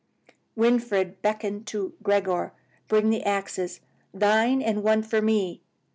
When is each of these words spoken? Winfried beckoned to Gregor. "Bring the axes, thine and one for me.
Winfried 0.55 1.21
beckoned 1.21 1.67
to 1.67 1.93
Gregor. 2.01 2.53
"Bring 2.87 3.11
the 3.11 3.21
axes, 3.21 3.81
thine 4.11 4.59
and 4.59 4.81
one 4.81 5.03
for 5.03 5.21
me. 5.21 5.61